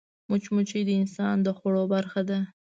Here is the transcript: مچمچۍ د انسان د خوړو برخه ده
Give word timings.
مچمچۍ 0.29 0.81
د 0.87 0.91
انسان 1.01 1.35
د 1.43 1.47
خوړو 1.57 1.83
برخه 1.93 2.21
ده 2.29 2.39